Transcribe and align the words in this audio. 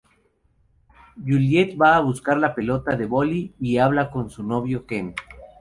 Juliette 1.27 1.77
va 1.83 1.91
a 1.97 2.01
buscar 2.09 2.37
la 2.39 2.51
pelota 2.55 2.95
de 2.97 3.05
voley 3.05 3.53
y 3.59 3.77
habla 3.77 4.09
con 4.09 4.31
su 4.31 4.41
novio 4.41 4.87
Ken. 4.87 5.13